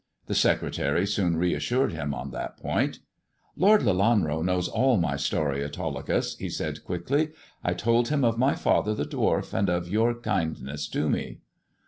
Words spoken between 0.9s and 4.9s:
soon reassured him on that point." Lord Lelanro knows